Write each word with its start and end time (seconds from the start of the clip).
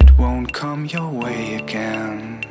it 0.00 0.18
won't 0.18 0.52
come 0.52 0.86
your 0.86 1.08
way 1.08 1.54
again. 1.54 2.49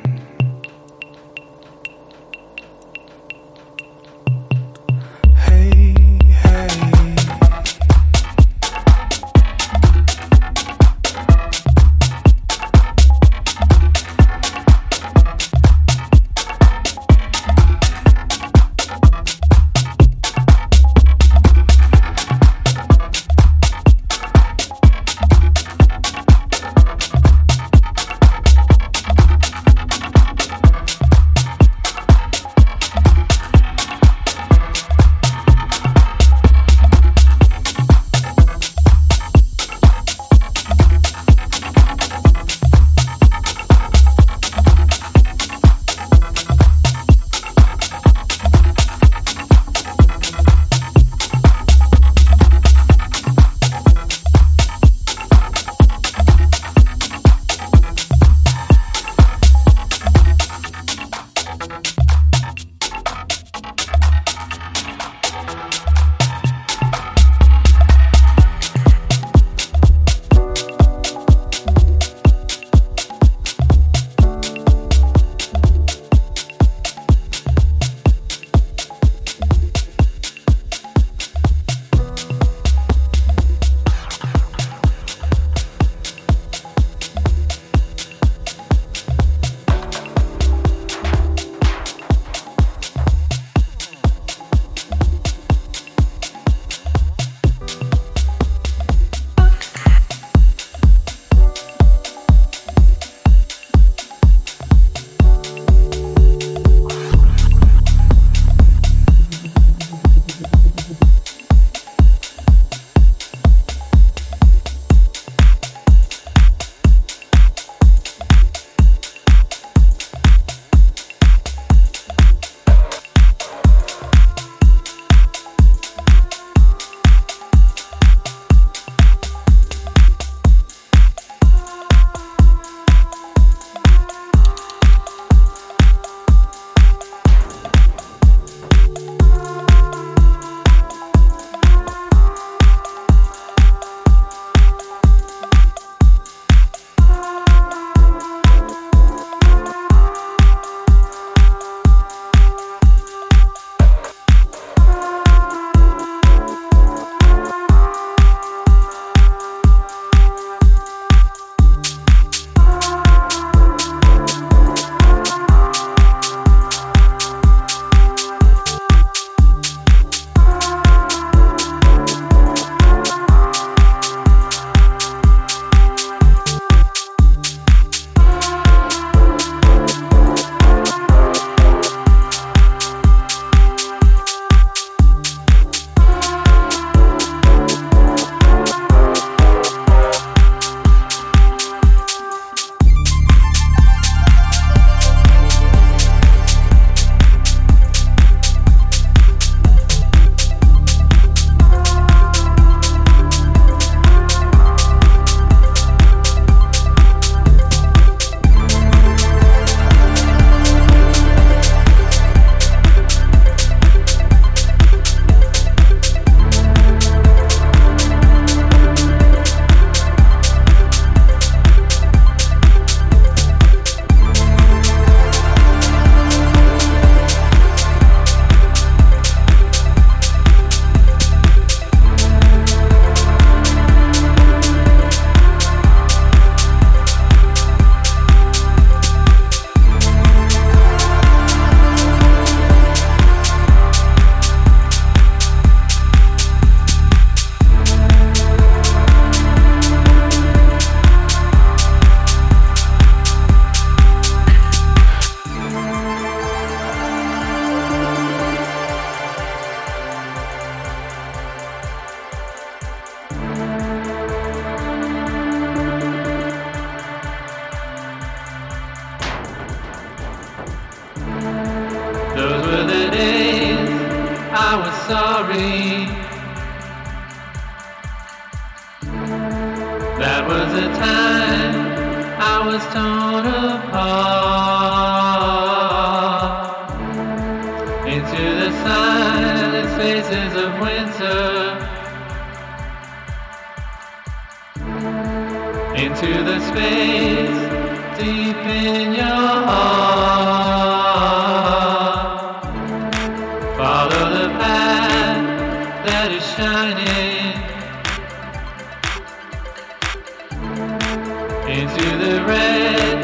Into 311.70 312.18
the 312.18 312.44
red 312.46 313.24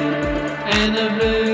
and 0.77 0.95
the 0.95 1.09
bluish 1.17 1.44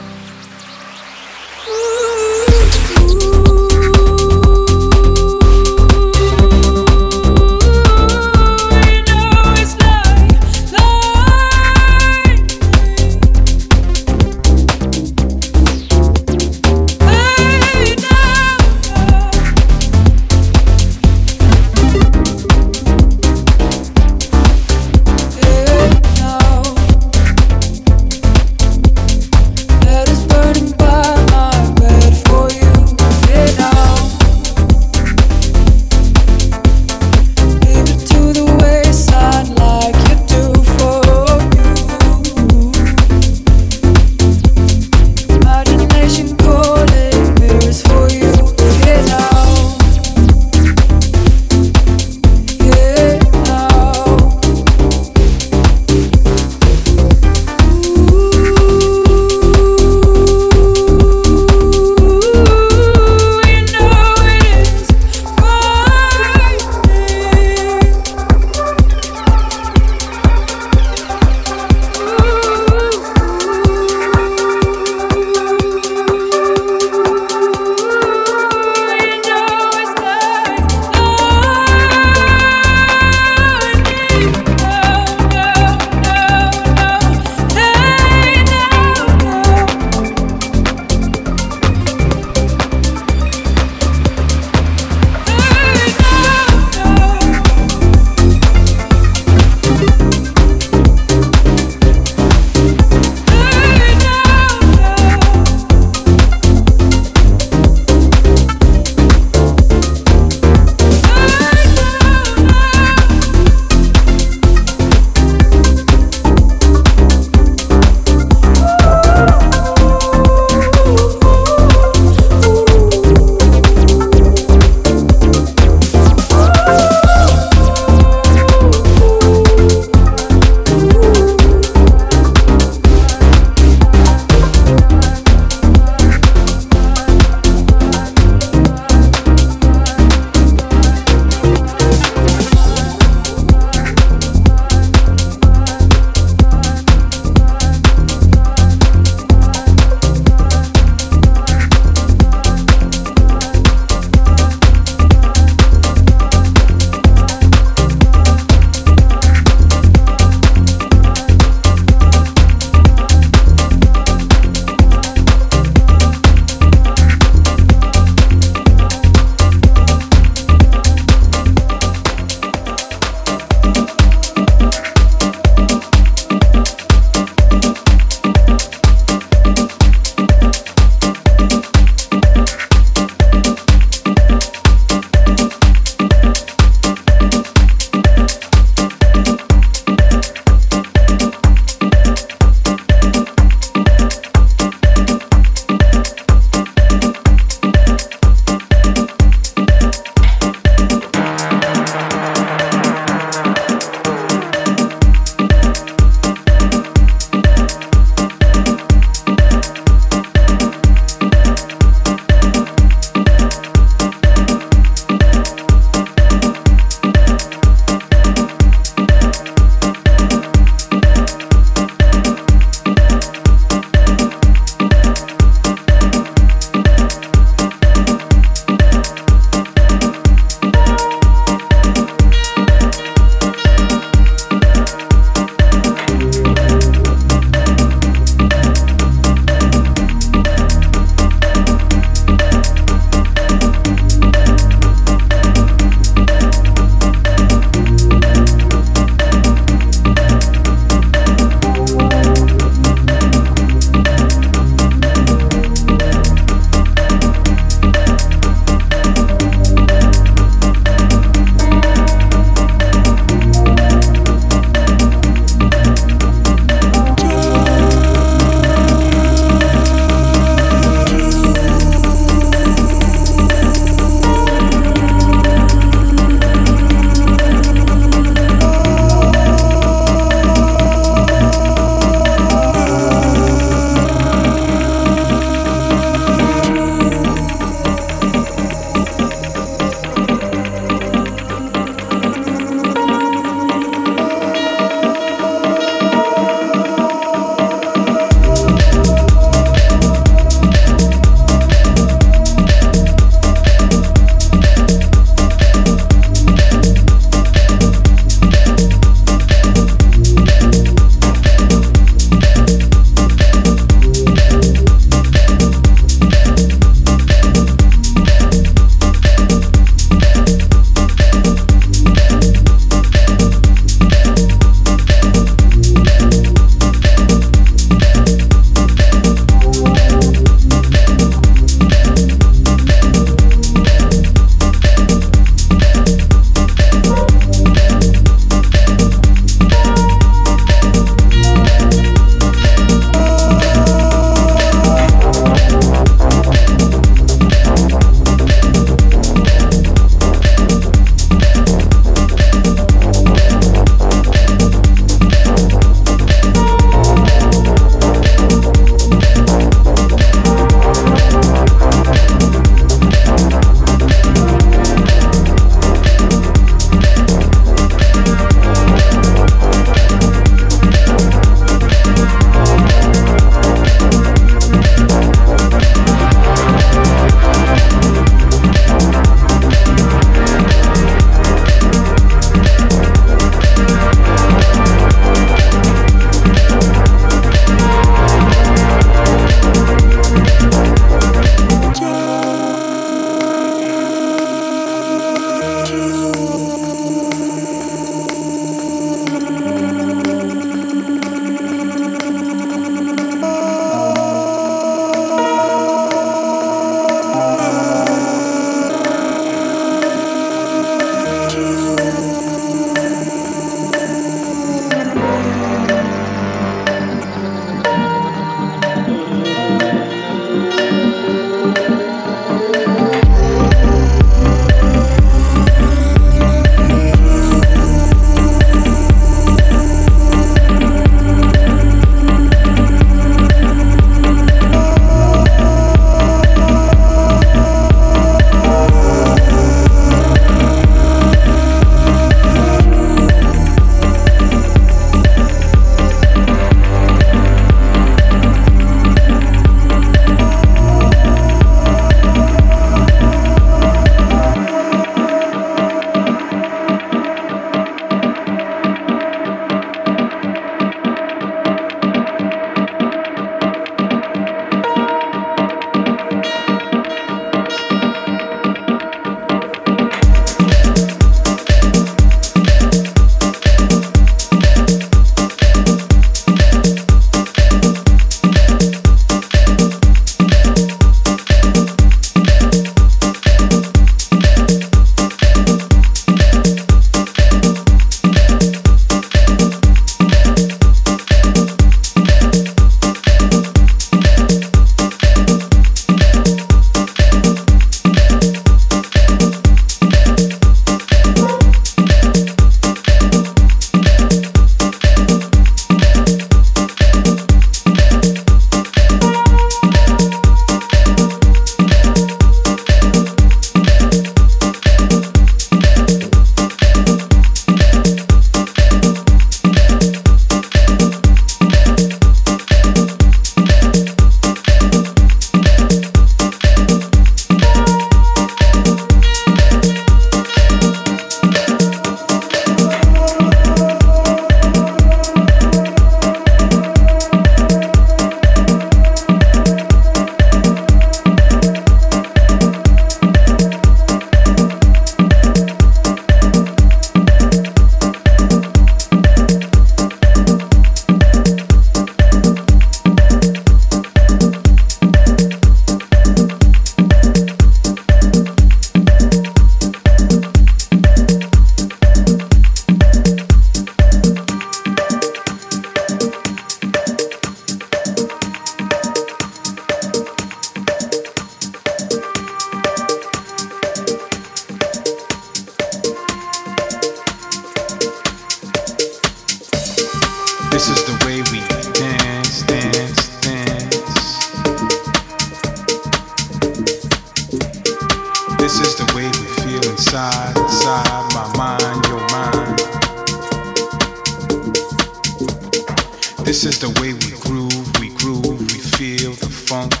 This 596.51 596.65
is 596.65 596.79
the 596.79 596.89
way 596.99 597.13
we 597.13 597.31
groove, 597.39 597.99
we 598.01 598.09
groove, 598.09 598.59
we 598.59 598.77
feel 598.97 599.31
the 599.31 599.47
funk. 599.47 600.00